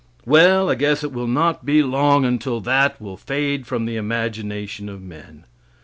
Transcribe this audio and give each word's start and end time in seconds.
Well, 0.25 0.67
I 0.67 0.73
guess 0.73 1.03
it 1.03 1.11
will 1.11 1.27
not 1.27 1.63
be 1.63 1.83
long 1.83 2.25
until 2.25 2.59
that 2.61 2.99
will 2.99 3.17
fade 3.17 3.67
from 3.67 3.85
the 3.85 3.97
imagination 3.97 4.89
of 4.89 4.99
men. 4.99 5.45